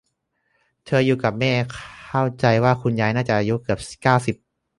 [0.85, 1.53] เธออยู่กับแม่
[2.07, 4.35] เข้าใจว่าคุณยายน่าจะอานุเกือบ เก้าสิบ